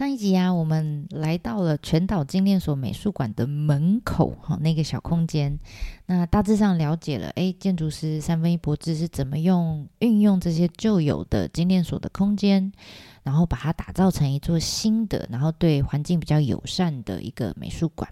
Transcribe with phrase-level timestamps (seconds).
[0.00, 5.58] 上一集啊，我们来到了全岛精炼所美术馆的门口，哈，那个小空间。
[6.06, 12.72] 那大致上了解了，哎，建筑师三分一博志是怎么用运用这些旧有的精炼所的空间，
[13.24, 18.10] 然后把它打造成一座新的，然后对环境比较友善的一个美术馆。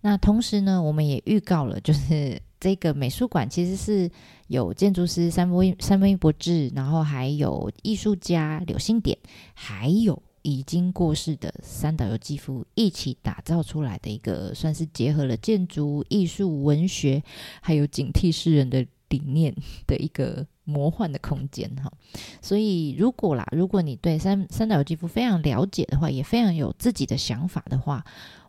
[0.00, 4.10] 那同时呢，我们也预告了，就是这个美术馆其实是
[4.48, 9.16] 有建筑师三分三分一博志，然后还有艺术家柳信典，
[9.54, 10.20] 还有。
[10.42, 17.22] 已经过世的三岛由纪夫一起打造出来的一个，算是结合了建筑、艺术、文学，
[17.60, 19.54] 还有警惕世人的理念
[19.86, 21.92] 的一个魔幻的空间哈。
[22.40, 28.04] 所以，如果啦，如果你对三三岛由纪夫非常了解的话，也非常有自己的想法的话，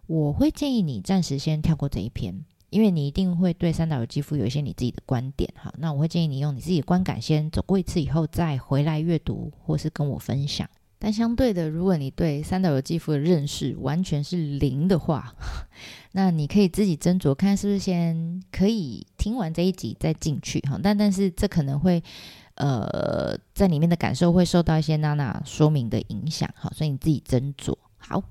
[0.08, 5.74] 我会建议你暂时先跳过这一篇，因为你一定会对三岛由纪夫有一些你自己的观点哈。
[5.78, 10.70] 那我会建议你用你自己的观感先走过一次以后，再回来阅读或是跟我分享。
[11.04, 15.34] 但相对的，如果你对三岛由纪夫的认识完全是零的话，
[16.14, 20.80] 那你可以自己斟酌看是不是先可以听完这一集再进去哈。
[20.84, 22.04] 但但是这可能会
[22.54, 28.24] 呃在里面的感受会受到一些娜娜说明的影响哈，所以你自己斟酌好。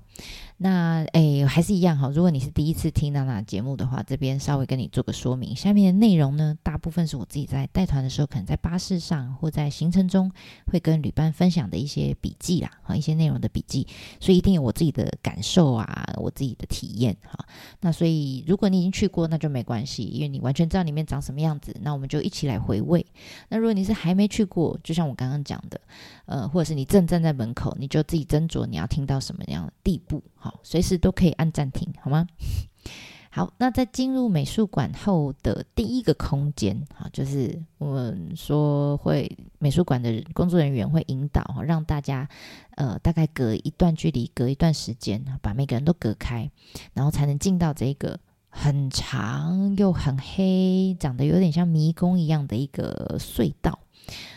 [0.62, 2.10] 那诶，还是一样哈。
[2.10, 5.56] 如果你是第一次听娜娜节目的话，这边稍微跟你做个说明。
[5.56, 10.30] 下面的内容呢，大部分是我自己在带团的时候，可能在巴士上或在行程中
[10.66, 13.86] 会跟旅伴分享的一些笔记啦，哈，一些内容的笔记。
[14.20, 17.42] 所以一定有我自己的感受啊，我自己的体验哈。
[17.80, 21.74] 那所以如果你已经去过，那就没关系，因为你完全知道里面长什么样子。
[21.80, 23.06] 那我们就一起来回味。
[23.48, 25.80] 那如果你是还没去过，就像我刚刚讲的，
[26.26, 32.26] 呃，或者是你正站在门口，你就自己斟酌你要听到什么样的地步，好，随时都可以按暂停，好吗？
[33.32, 39.30] 好，那在进入美术馆后的第一个空间，哈，就是我们说会
[39.60, 42.28] 美术馆的工作人员会引导，让大家
[42.74, 46.50] 呃大概隔一段距离，隔一段时间，把每个人都隔开，
[46.92, 48.18] 然后才能进到这个
[48.48, 53.78] 很长又很黑，长得有点像迷宫一样的一个隧道。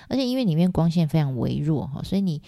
[0.08, 2.44] 而且因为里面光线非常微弱哈，所以你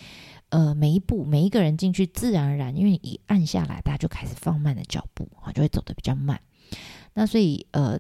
[0.56, 6.40] 呃每一步每一个人进去，自然而然，因为一按下来，大家就开始放慢了脚步哈，就会走得比较慢。
[7.14, 8.00] 那所以呃，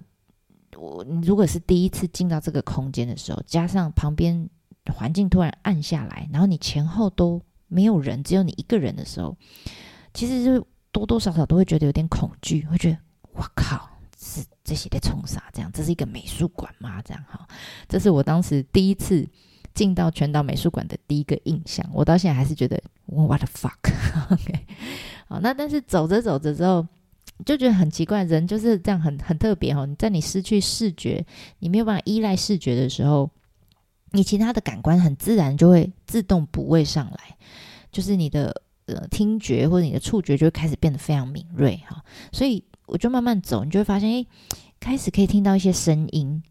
[0.77, 4.49] 我如果是第一次进到这个空间的时候，加上旁边
[4.93, 9.35] 环境突然暗下来，然后你前后都没有人，只有你一个人的时候，
[10.13, 12.97] 其实就多多少少都会觉得有点恐惧，会觉得
[13.33, 13.89] 我靠。
[14.17, 15.43] 是这些在冲啥？
[15.53, 17.01] 这样，这是一个美术馆吗？
[17.03, 17.45] 这样哈，
[17.87, 19.27] 这是我当时第一次
[19.75, 21.87] 进到全岛美术馆的第一个印象。
[21.93, 24.59] 我到现在还是觉得，What the fuck？OK，
[25.29, 26.87] 好，那但是走着走着之后，
[27.45, 29.85] 就觉得很奇怪，人就是这样很很特别哈。
[29.85, 31.23] 你在你失去视觉，
[31.59, 33.29] 你没有办法依赖视觉的时候，
[34.11, 37.37] 你其他的感官很自然就会自动补位上来，
[37.91, 42.63] 就是你的呃听觉或者你的触觉就会开始变得非常敏锐哈，所以。
[42.87, 44.27] 我就慢慢走，你就会发现，诶，
[44.79, 46.43] 开始可以听到一些声音，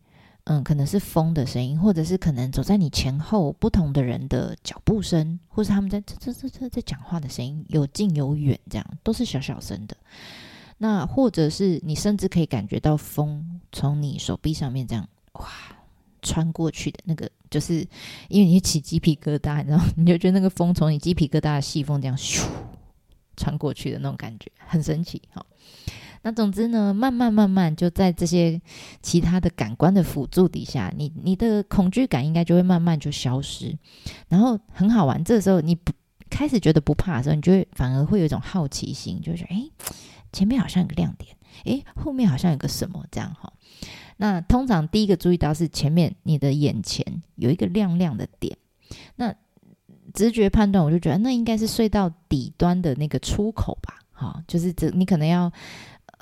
[0.45, 9.97] 嗯，可能是风的声音，或者是可能走在你前后不同的人的脚步声，或是他们在这这这这在讲话的声音，有近有远，这样都是小小声的。
[10.77, 15.49] 那或者是你甚至可以感觉到风从你手臂上面这样哇
[16.21, 17.87] 穿过去的那个，就是
[18.29, 22.45] 因为你起鸡皮疙瘩，然后 你就觉得那个风从你鸡皮疙瘩的细缝这样咻
[23.37, 25.47] 穿过去的那种感觉，很神奇，哈。
[26.27, 28.59] 那总之呢，慢慢慢慢就在这些
[29.03, 33.77] 其他的感官的辅助底下，你你的恐惧感应该就会慢慢就消失，
[34.29, 35.23] 然后很好玩。
[35.23, 35.93] 这时候你不
[36.31, 39.71] 开始觉得不怕的时候，你就会反而会有一种好奇心，就是诶，
[40.33, 41.37] 前面好像有个亮点，
[41.67, 43.53] 诶，后面好像有个什么这样哈。
[44.17, 48.57] 那通常第一个注意到是前面你的眼前有一个亮亮的点，
[49.17, 49.35] 那
[50.15, 55.53] 直觉判断我就觉得那应该是隧道底端的那个出口吧，哈，就是这你可能要。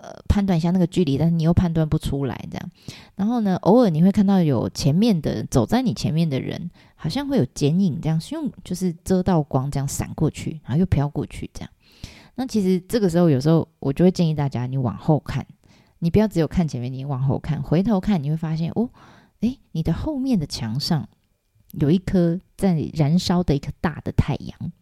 [0.03, 2.71] 呃，判断一下那个距离，但是你又判断不出来，这样。
[3.15, 11.71] 然后呢，偶尔你会看到有前面的走在你前面的人，好像会有剪影，这样用就是遮到光，这样闪过去，然后又飘过去，这样。
[12.35, 15.47] 那其实这个时候，有时候我就会建议大家，你往后看，
[16.01, 18.91] 你不要只有看前面，你往后看，回头看，你会发现哦，
[19.41, 21.09] 诶，你的后面的墙上
[21.79, 24.73] 有一颗在燃烧的一颗大的太阳。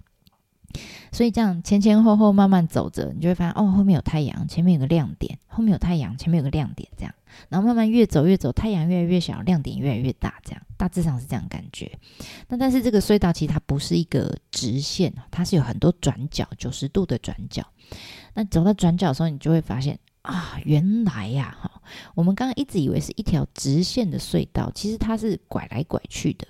[1.12, 7.14] 所以这样前前后后慢慢走着，你就会发现哦，后面有太阳，前面有个亮点，后面有太阳，前面有个亮点，这样，
[7.48, 11.90] 然后慢慢越走越走，太阳越来越小，亮点越来越大，这样大致上是这样感觉。
[12.48, 17.66] 那但是这个隧道其实它不是一个直线，它是有很多转角，九十度的转角。
[18.34, 21.82] 那走到转角的时候，你就会发现啊，原来呀，哈，
[22.14, 26.46] 我们刚刚一直以为是一条直线的隧道，其实它是拐来拐去的。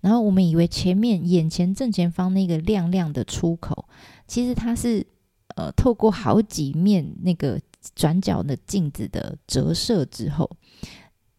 [0.00, 3.88] 然后我们以为前面眼前正前方那个亮亮的出口，
[4.26, 5.06] 其实它是
[5.56, 7.60] 呃透过好几面那个
[7.94, 10.48] 转角的镜子的折射之后，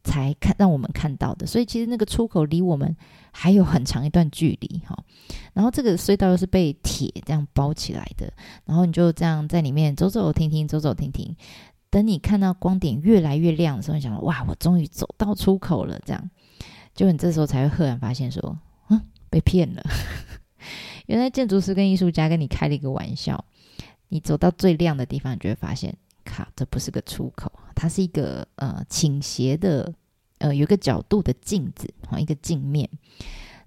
[0.03, 1.47] 才看让我们看到的。
[1.47, 2.95] 所以其实那个出口离我们
[3.31, 4.97] 还有很长一段距离哈。
[5.53, 8.31] 然后这个隧道又是被铁这样包起来的，
[8.65, 11.35] 然后你就这样在里面走走停停，走走停停。
[11.89, 16.29] 等你看到光点越来越亮的时候，你想哇，我终于走到出口了，这样。
[16.99, 18.59] 就你这时候才会赫然发现说，
[18.89, 19.81] 嗯，被骗了。
[21.07, 23.45] 原来建筑师跟艺术家跟你开了一个玩笑。
[24.09, 29.93] 你走到最亮的地方，你就会发现，靠，这不是个出口，它是一个呃倾斜的，
[30.39, 32.89] 呃有一个角度的镜子，一个镜面。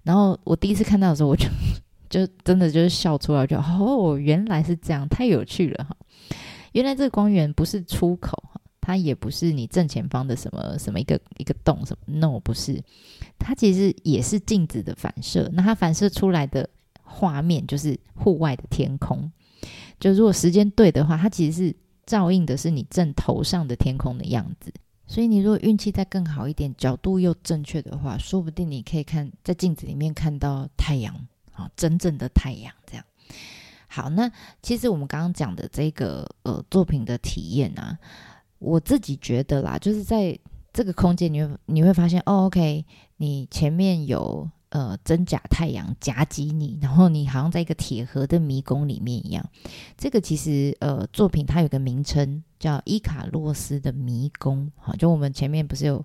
[0.03, 1.49] 然后我第一次看到的时候，我就
[2.11, 5.97] 就真的就是笑出来，就哦，原来是这样，太有趣了哈。
[6.73, 8.61] 原来这个光源不是出口哈。
[8.83, 12.83] 它也不是你正前方的什么什么一个一个洞什么，no 不是，
[13.39, 15.49] 它其实也是镜子的反射。
[15.55, 16.69] 那它反射出来的
[17.05, 19.31] 画面就是户外的天空。
[20.01, 24.73] 就如果时间对的话，它其实是照应的是你正头上的天空的样子。
[25.07, 31.15] 所以你如果运气再更好一点，角度又正确的话，说不定你可以看在镜子里面看到太阳
[31.53, 33.05] 啊，真正的太阳这样。
[33.87, 37.97] 好，那其实我们刚刚讲的这个呃作品的体验啊。
[38.63, 40.39] 我自己觉得啦，就是在
[40.73, 42.85] 这个空间，你会你会发现，哦，OK，
[43.17, 49.45] 你前面有呃真假太阳夹击你，然后你好像在一个铁盒的迷宫里面一样。
[49.99, 56.03] 这个其实呃作品它有个名称叫伊卡洛斯的迷宫，好，就我们前面不是有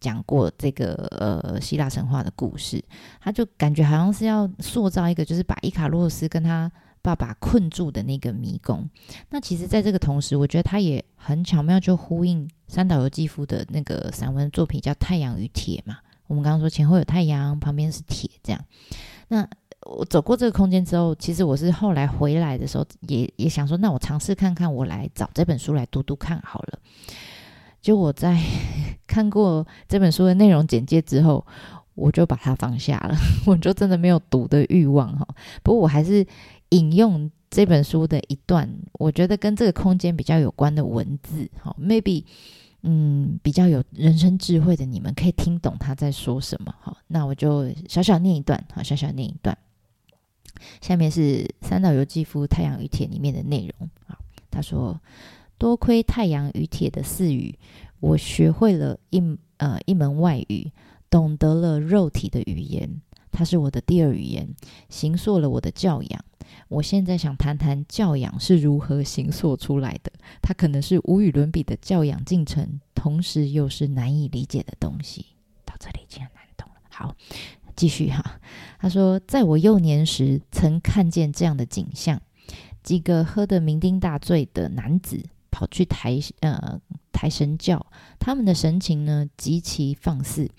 [0.00, 2.82] 讲过这个呃希腊神话的故事，
[3.20, 6.72] 他就感觉好像是要塑造一个，就是把伊卡洛斯跟他。
[7.00, 8.88] 爸爸困住的那个迷宫，
[9.30, 15.98] 那其实，在这个同时，我觉得他也很巧妙，就呼应三岛由纪夫的那个散文作品，叫《太阳与铁》嘛。
[16.26, 18.62] 我们刚刚说前后有太阳，旁边是铁，这样。
[19.28, 19.48] 那
[19.82, 26.78] 我走过这个空间之后，其实我是后来回来的时候也，也也想说，那我尝试看看，我来找这本书来读读看好了。
[27.80, 28.38] 就我在
[29.06, 31.46] 看过这本书的内容简介之后，
[31.94, 33.16] 我就把它放下了，
[33.46, 35.26] 我就真的没有读的欲望哈。
[35.62, 36.26] 不过我还是。
[36.70, 42.24] 引用这本书的一段，我觉得跟这个空间比较有关的文字，好，maybe，
[42.82, 49.56] 嗯，比较有人生智慧的你们可以听懂他在说什么，好，那我就小小念一段，好，小小念一段。
[50.80, 54.18] 下面是三岛由纪夫《太阳与铁》里面的内容，好，
[54.50, 55.00] 他说：
[55.56, 57.56] 多亏《太阳与铁》的四语，
[58.00, 59.22] 我学会了一
[59.58, 60.70] 呃一门外语，
[61.08, 64.48] 懂得了肉体的语言，它是我的第二语言，
[64.88, 66.24] 形塑了我的教养。
[66.68, 70.12] 我现在想谈谈教养是如何形塑出来的。
[70.40, 75.26] 它可能是无与伦比的教养进程，同时又是难以理解的东西。
[75.64, 76.80] 到这里已经很难懂了。
[76.88, 77.14] 好，
[77.76, 78.40] 继续哈。
[78.78, 82.20] 他说，在我幼年时曾看见这样的景象：
[82.82, 86.80] 几个喝得酩酊大醉的男子跑去抬呃
[87.12, 87.86] 抬神轿，
[88.18, 90.50] 他们的神情呢极其放肆，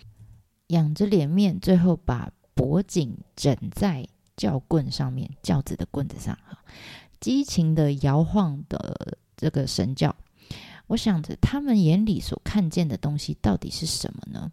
[0.68, 4.06] 仰着脸面，最后把脖颈枕在。
[4.36, 6.64] 轿棍上面，轿子的棍子上，哈，
[7.20, 10.16] 激情的摇晃的这个神轿。
[10.88, 14.50] 我想着，他们眼里所看见的东西到底是什么呢？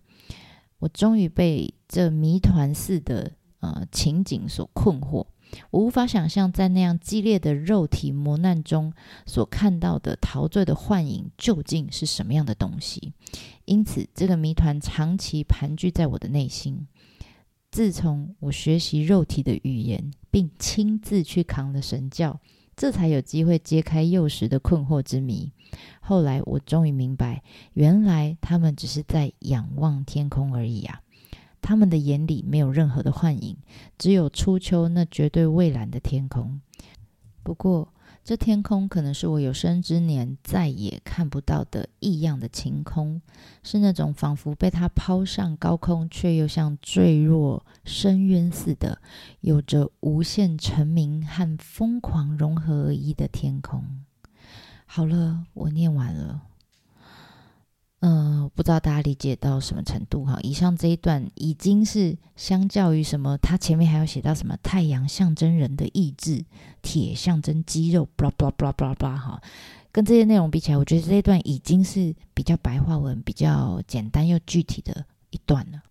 [0.80, 5.24] 我终于被这谜团似的呃情景所困惑。
[5.70, 8.92] 我无法想象，在那样激烈的肉体磨难中
[9.24, 13.12] 所看到的陶醉的幻影究竟是什么样的东西。
[13.66, 16.88] 因此，这个谜团长期盘踞在我的内心。
[17.76, 22.40] 自从我学习肉体的语言，并亲自去扛了神教，
[22.74, 25.52] 这才有机会揭开幼时的困惑之谜。
[26.00, 27.42] 后来我终于明白，
[27.74, 31.02] 原来他们只是在仰望天空而已啊！
[31.60, 33.58] 他们的眼里没有任何的幻影，
[33.98, 36.58] 只有初秋那绝对蔚蓝的天空。
[37.42, 37.92] 不过，
[38.26, 43.22] 这天空可能是我有生之年再也看不到的异样的晴空，
[43.62, 49.00] 是那种仿佛被它抛上高空，却又像坠落深渊似的，
[49.42, 53.84] 有着无限沉明和疯狂融合而一的天空。
[54.86, 56.42] 好了，我念完了。
[58.00, 60.38] 嗯、呃，不知道大家理解到什么程度哈。
[60.42, 66.44] 以上这一段已经是相较于什么，它前面还有写到什么太阳象征人的意志，
[66.82, 69.40] 铁象征肌肉，blah blah blah blah blah 哈。
[69.90, 75.82] 跟这些内容比起来，我觉得这一段已经是比较白话文、比较简单又具体的一段了。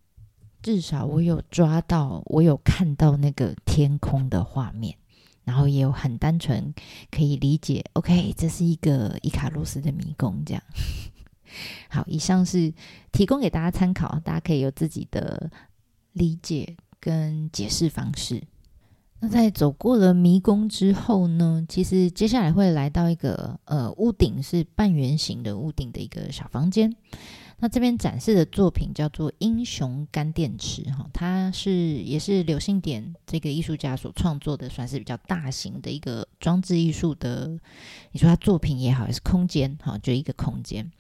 [0.62, 4.96] 至少我有抓到，我有看到那个天空的画面，
[5.44, 6.72] 然后也有很单纯
[7.10, 7.84] 可以理解。
[7.94, 10.62] OK，这是一个伊卡洛斯的迷宫，这样。
[11.90, 12.74] 好，以上是
[13.12, 15.50] 提供给大家参考，大家可以有自己的
[16.14, 18.42] 理解跟解释方式。
[19.20, 26.96] 那在走过了迷宫之后呢，其实接下来会来到一个呃屋顶是半圆形的屋顶的一个小房间。
[27.58, 37.58] 那这边展示的作品叫做《英雄干电池》哈，它是也是柳信典这个艺术家所创作的，算是比较大型的一个装置艺术的。
[38.12, 40.92] 你说它作品也好，还是空间哈，就一个空间。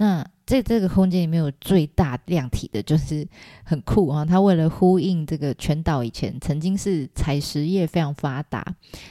[0.00, 3.28] 那在这个空间里面有最大量体的，就是
[3.62, 4.24] 很酷啊！
[4.24, 8.64] 他为了呼应这个全岛以前曾经是采石业非常发达，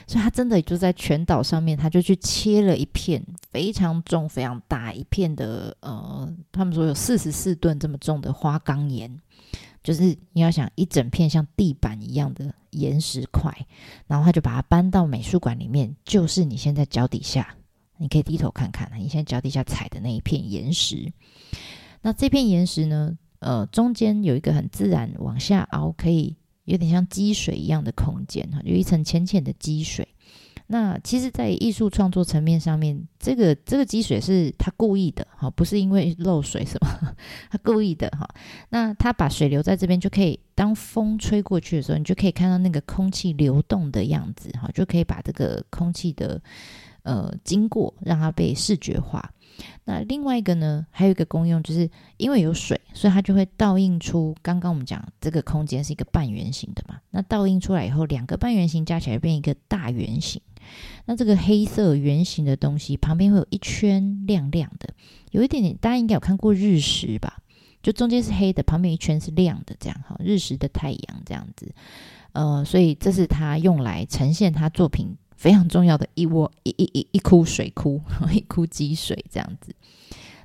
[0.08, 9.16] 所以他真的就在全岛上面，他就去切了一片非常重、非常大一片的呃，他们说有四十四吨这么重的花岗岩，
[9.84, 13.56] 就是你要想一整片像地板一样的岩石块，
[14.08, 17.54] 然后他就把它搬到美术馆里面，就是你现在脚底下。
[18.00, 21.12] 你可以低头看看，你现在脚底下踩的那一片岩石，
[22.00, 30.08] 那这片岩石呢，呃，中间有一个很自然往下凹，可以有点像积水一样的空间哈，有一层浅浅的积水。
[30.68, 37.14] 那其实，在艺术创作层面上面，这个这个积水是他故意的哈，不是因为漏水什么，
[37.50, 38.26] 他故意的哈。
[38.70, 46.40] 那他把水留在这边，就可以当风吹过去的时候，你就可以看到那个空气流动的样子哈，就可以把这个空气的。
[47.02, 49.32] 呃，经过让它被视觉化。
[49.84, 56.98] 那另外一个呢，还有一个功用，就是因为有水，所以它就会倒映出刚刚我们讲这个空间是一个半圆形的嘛。
[57.10, 60.40] 那倒映出来以后，两个半圆形加起来变一个大圆形。
[61.04, 64.88] 那这个黑色圆形的东西旁边会有一圈亮亮的，
[65.30, 67.38] 有一点点，大家应该有看过日食吧？
[67.82, 71.70] 就中间是黑的，旁边一圈是亮的，这样哈，日食的太阳这样子。
[72.32, 75.16] 呃，所以这是他用来呈现他作品。
[75.40, 77.98] 非常重要的一窝一一一一窟水库，
[78.30, 79.74] 一窟 积水这样子。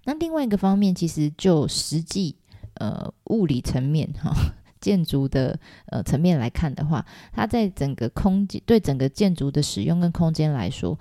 [0.06, 2.34] 那另外一个方面，其实就实际
[2.76, 4.34] 呃物理层面哈，
[4.80, 10.98] 建筑的呃层面来看的话，它在整个空间对整个建筑的使用跟空间来说。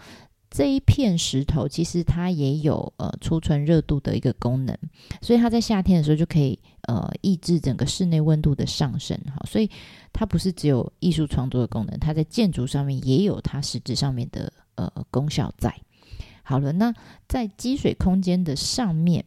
[0.55, 4.79] 这一片石头其实它也有呃储存热度的一个功能，
[5.21, 9.69] 所以它在夏天的时候就可以呃抑制整个室内温度的上升哈，所以
[10.13, 15.75] 它不是只有艺术创作的功能，它在建筑上面也有它实质上面的呃功效在。
[16.45, 16.95] 好了，那
[17.27, 19.25] 在积水空间的上面，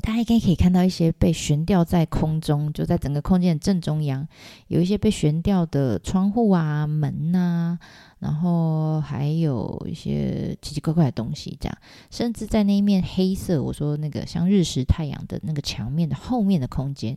[0.00, 4.26] 大家应该可以看到一些被悬吊在空中，就在整个空间的正中央，
[4.68, 7.78] 有一些被悬吊的窗户啊、门呐。
[8.18, 11.78] 然后还有一些奇奇怪怪的东西，这样，
[12.10, 17.16] 甚至在那一面黑色，我说那个像日食太阳的那个墙面的后面的空间，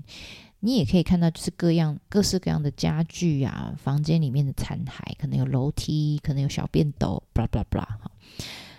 [0.61, 8.09] 你也可以看到，就是各样各式各样的家具啊，房间里面的残骸，可能有楼梯，可能有小便斗，blah blah blah 哈。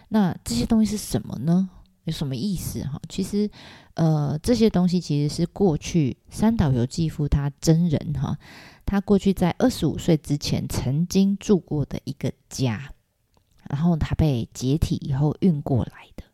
[0.08, 1.68] 那这些东西是什么呢？
[2.04, 3.00] 有什么意思哈？
[3.08, 3.50] 其实，
[3.94, 8.38] 呃，这些东西其实是过去三岛由纪夫他真人哈，
[8.84, 12.92] 他过去在二十五岁之前曾经住过的一个家，
[13.70, 16.25] 然后他被解体以后运过来的。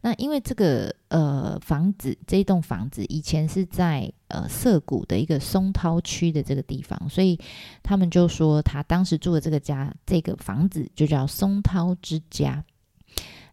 [0.00, 7.36] 那因为这个呃房子这一栋房子以前是在呃涩谷的一个松涛区的这个地方，所以
[7.82, 12.64] 他们就说他当时住的这个家这个房子就叫松涛之家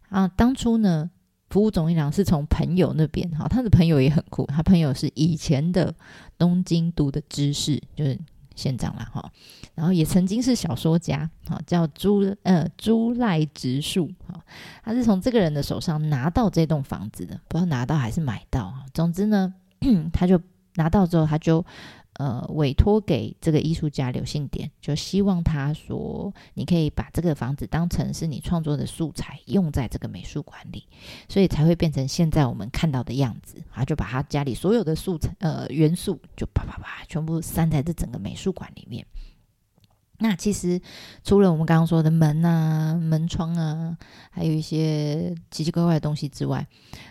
[0.08, 0.28] 啊。
[0.28, 1.10] 当初呢。
[1.54, 5.94] 服务总一郎是从朋友那边哈，他的朋友也很酷，他朋友是以前的
[6.36, 8.18] 东京都的知事，就是
[8.56, 9.30] 县长啦哈，
[9.76, 14.44] 然后也曾经是小说家，哈，叫朱呃朱赖直树哈，
[14.82, 19.54] 他是从这个人的手上拿到这栋房子的，不知道拿到还是买到，总之呢，
[20.12, 20.40] 他就
[20.74, 21.64] 拿到之后他就。
[22.16, 30.86] 呃，委托给这个艺术家刘信典，就希望他说，你可以把这个房子当成是你创作的素材，用在这个美术馆里，
[31.28, 33.60] 所以才会变成现在我们看到的样子。
[33.72, 39.04] 他就把他家里所有的素材呃元素，就啪啪啪全部塞在这整个美术馆里面。
[40.18, 40.80] 那其实
[41.24, 43.98] 除了我们刚刚说的门啊、门窗啊，
[44.30, 46.64] 还有一些奇奇怪怪的东西之外，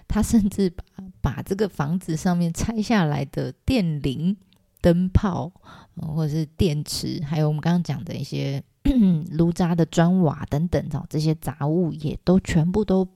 [0.08, 0.86] 他甚至把
[1.20, 4.38] 把这个房子上面拆下来的电铃。
[4.84, 5.50] 灯泡，
[5.96, 8.62] 或者是电池，还有我们刚刚讲的一些
[9.32, 13.08] 炉渣的砖瓦等等，这些杂物也都全部都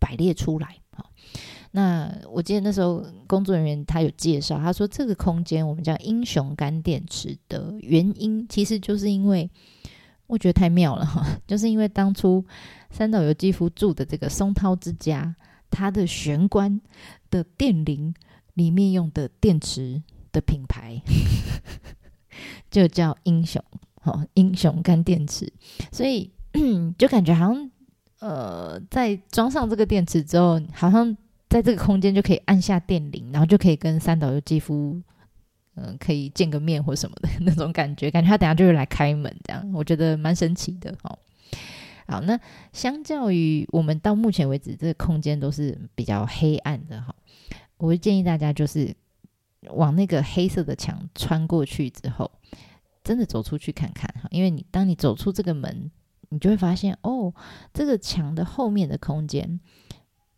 [0.00, 0.76] 摆列出来。
[1.70, 9.48] 那我记得那时候工作人员他有介绍，他说这个空间我们叫英雄干电池的原因，其实就是因为
[10.26, 12.44] 我觉得太妙了哈， 就是因为当初
[12.90, 15.34] 三岛由纪夫住的这个松涛之家，
[15.70, 16.78] 它的玄关
[17.30, 18.12] 的电铃
[18.54, 20.02] 里面用的电池
[20.32, 21.00] 的品牌
[22.70, 23.62] 就叫英雄，
[24.04, 25.52] 哦，英雄干电池，
[25.92, 26.32] 所以
[26.98, 27.70] 就感觉好像
[28.20, 31.16] 呃，在装上这个电池之后，好像。
[31.52, 34.98] 在这个空间就可以按下电铃，然后就可以跟三岛由纪夫，
[35.74, 41.18] 嗯、可以见个面或什么的那种感觉， 感觉他等下就会来开门，这样我觉得蛮神奇的哦。
[42.06, 42.40] 好，那
[42.72, 47.14] 相较于我们到目前为止这个空间都是比较黑暗的哈，
[47.76, 48.96] 我会建议大家就是
[49.70, 52.30] 往那个黑色的墙穿过去之后，
[53.04, 55.90] 真的走出去看看哈，因为你当你走出这个门，
[56.28, 57.32] 你就会发现哦，
[57.72, 59.60] 这个墙的后面的空间。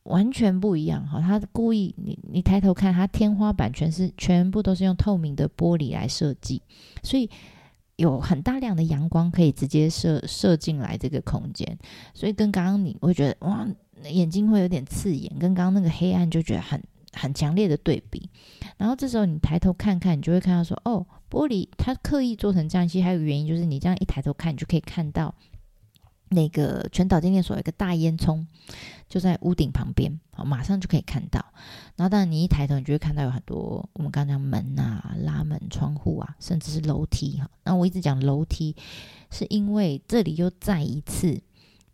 [0.04, 6.60] 完全不一样哈，他故意你你抬头看，它天花板全是全部都是用透明的玻璃来设计，
[7.02, 7.30] 所以
[7.96, 11.78] 有很大量的阳光可以直接射射进来这个空间，
[12.12, 13.66] 所以跟刚刚你会觉得哇
[14.02, 16.78] 眼睛会有点刺眼，跟刚刚那个黑暗就觉得很
[17.14, 18.28] 很强烈的对比。
[18.76, 25.34] 然后这时候你抬头看看，你就会看到说哦，玻璃它刻意做成这样，其实还有原因就是你这样一抬头看，你就可以看到。
[26.30, 28.44] 那个全岛精炼所有一个大烟囱，
[29.08, 31.44] 就在屋顶旁边，好，马上就可以看到。
[31.94, 37.48] 然后，当然你一抬头，你就会看到有很多我们刚刚讲门啊、拉门、窗户啊，甚至是楼梯哈。
[37.62, 38.74] 那我一直讲楼梯，
[39.30, 41.40] 是因为这里又再一次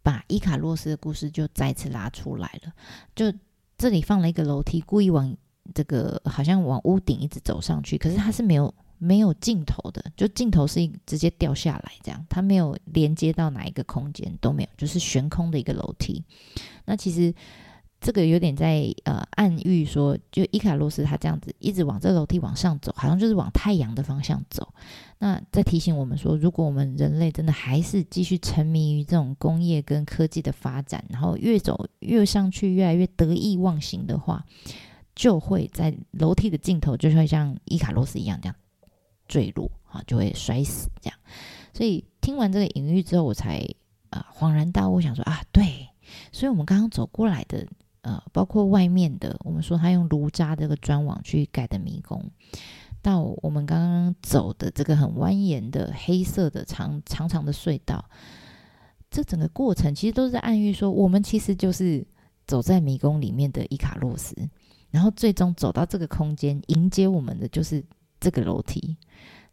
[0.02, 2.72] 把伊卡洛斯的故事就再次拉出来了。
[3.14, 3.30] 就
[3.80, 5.34] 这里放了一个楼梯，故意往
[5.74, 8.72] 这个好像往屋顶一直走上去，可是它是没有。
[9.02, 16.22] 没有尽头的，就尽头是直接掉下来这样，它没有连接到哪一个空间都没有，就是悬空的一个楼梯。
[16.84, 17.34] 那其实
[18.00, 24.72] 这个有点在呃暗喻说，就伊卡洛斯他这样子一直往这楼梯往上走，好像就是往太阳的方向走。
[25.18, 34.44] 那在提醒我们说，如果我们人类真的还是继续沉迷于这种工业跟科技的发展，然后越走越上去，越来越得意忘形的话，
[35.14, 38.56] 就会在楼梯的尽头就会像伊卡洛斯一样这样。
[39.28, 41.16] 坠落啊，就会摔死这样。
[41.72, 43.64] 所以听完这个隐喻之后，我才
[44.08, 45.86] 啊恍然大悟，想说啊，对，
[46.32, 47.64] 所以我们刚刚走过来的，
[48.02, 52.30] 呃，包括外面的，我们说他用炉渣这个砖网去盖的迷宫，
[53.02, 58.04] 到我们刚刚走的这个很蜿蜒的黑色的长长长的隧道，
[59.10, 62.06] 这整个过程其实都是在暗喻说，我们其实就是
[62.46, 64.34] 走在迷宫里面的伊卡洛斯，
[64.90, 67.84] 然后最终走到这个空间，迎接我们的就是。
[68.22, 68.98] 这个楼梯，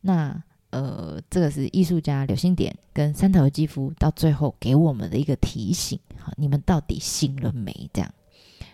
[0.01, 7.89] 那呃，这个是艺术家柳星典跟三头肌肤到最后给我们的一个提醒，好，你们到底醒了没？
[7.93, 8.13] 这样，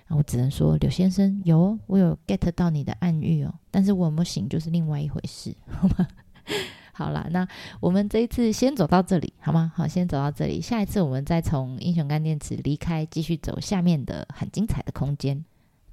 [0.09, 6.07] 我只能说，柳先生有，我有 get 到你的暗喻哦，但是我有没有醒就是另外一回事，好吗？
[6.95, 7.47] 好啦，那
[7.79, 9.71] 我们这一次先走到这里，好吗？
[9.75, 15.43] 好，先走到这里，下一次我们再从英雄干电池离开，继续走下面的很精彩的空间。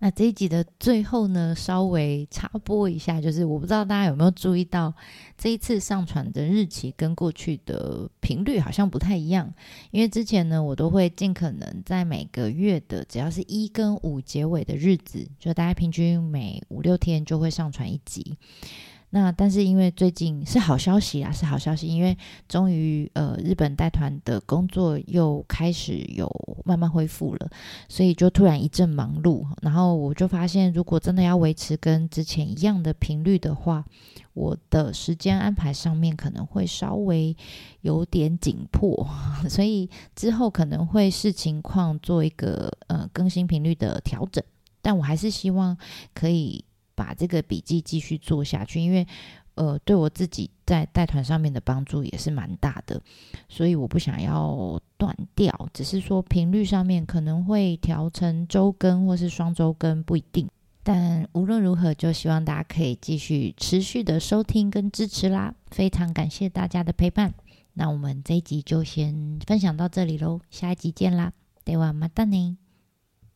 [0.03, 4.95] 那这一集的最后呢，稍微插播一下，就是我不知道大家有没有注意到，
[5.37, 9.53] 这一次上传的日期跟过去的频率好像不太一样。
[9.91, 18.39] 因为之前呢，我都会尽可能在每个月的只要是一跟五结尾的日子，就大家平均每五六天就会上传一集。
[19.13, 22.17] 那但是因为最近是好消息啊，是好消息，因为
[22.49, 26.31] 终于呃日本带团的工作又开始有
[26.65, 27.51] 慢慢恢复了，
[27.89, 33.85] 所以就突然一阵忙碌，然后我就发现，如果真的要维持跟之前一样的频率的话，
[34.33, 37.37] 我的时间安排上面可能会稍微
[37.81, 39.09] 有点紧迫，
[39.51, 44.43] 所以之后可能会视情况做一个呃更新频率的调整，
[44.81, 45.77] 但我还是希望
[46.15, 46.65] 可以。
[47.00, 49.06] 把这个笔记继续做下去，因为
[49.56, 53.02] 呃，对我自己在带团上面的帮助也是蛮大的，
[53.48, 60.50] 所以我不想要断掉，只是说频率上面可能会调成周更或是双周更，不一定。
[60.84, 67.34] 但无论如何，就希望大家可以继续持续的收听跟支持啦，非常感谢大家的陪伴。
[67.74, 71.32] 那我们这一集就先分享到这里喽，下一集见啦，
[71.66, 72.58] ではまたね。